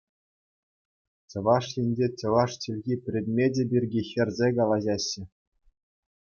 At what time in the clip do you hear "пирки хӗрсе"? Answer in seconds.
3.71-4.47